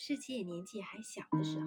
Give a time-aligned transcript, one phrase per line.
[0.00, 1.66] 世界年纪还小的时候，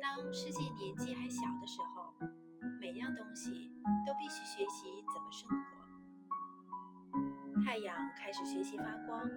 [0.00, 2.14] 当世界年纪还小的时候，
[2.80, 3.70] 每样东西
[4.06, 5.56] 都必须学习怎么生活。
[7.62, 9.28] 太阳开始学习发光，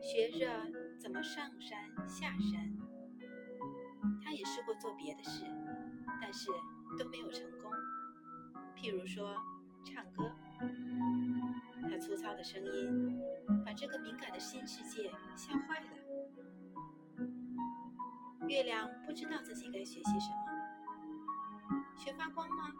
[0.00, 2.72] 学着怎么上山下山。
[4.22, 5.44] 他也试过做别的事，
[6.22, 6.52] 但是
[6.96, 7.72] 都没有成功。
[8.76, 9.36] 譬如说，
[9.84, 10.30] 唱歌。
[12.04, 13.18] 粗糙的声音
[13.64, 15.86] 把这个敏感的新世界吓坏了。
[18.46, 22.74] 月亮不知道自己该学习什么，学发光吗？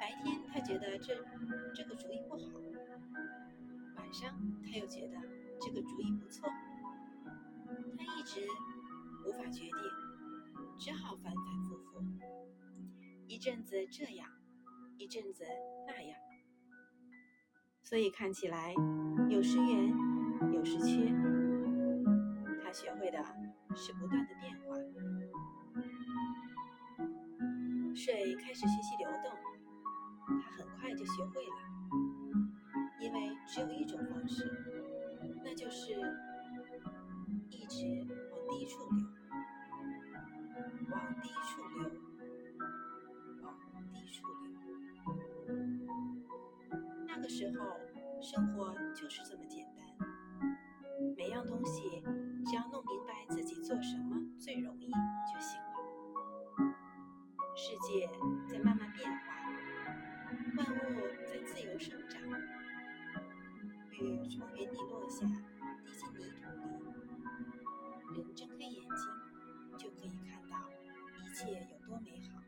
[0.00, 1.16] 白天他觉得这
[1.74, 2.60] 这个主意不好，
[3.96, 5.16] 晚上他又觉得
[5.60, 6.48] 这个主意不错。
[7.98, 8.46] 他一直
[9.26, 9.72] 无法决定，
[10.78, 12.00] 只好反反复复，
[13.26, 14.30] 一阵子这样，
[14.96, 15.44] 一阵子
[15.88, 16.16] 那样。
[17.84, 18.74] 所以看起来
[19.28, 19.94] 有时圆，
[20.54, 21.04] 有时缺。
[22.64, 23.22] 他学会的
[23.76, 24.74] 是不断的变化。
[27.94, 29.30] 水开始学习流动，
[30.40, 31.56] 他很快就学会了，
[33.00, 34.50] 因为只有一种方式，
[35.44, 35.92] 那就是
[37.50, 39.06] 一直往低处流，
[47.24, 47.80] 个时候，
[48.20, 49.82] 生活就是这么简单。
[51.16, 52.02] 每样东西，
[52.44, 55.72] 只要弄明白自己做什么最容易就行了。
[57.56, 58.06] 世界
[58.46, 59.16] 在慢慢变化，
[60.58, 62.20] 万物在自由生长。
[63.92, 65.24] 雨从云里落下，
[65.82, 68.18] 滴进泥土里。
[68.18, 70.68] 人睁开眼睛，就可以看到
[71.24, 72.42] 一切有多美好。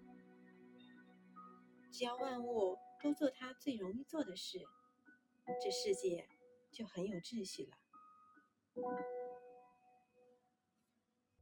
[1.90, 2.77] 只要万物。
[3.06, 4.58] 都做他最容易做的事，
[5.62, 6.26] 这世界
[6.72, 7.76] 就很有秩序了。